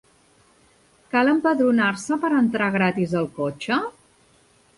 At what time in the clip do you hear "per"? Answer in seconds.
2.25-2.33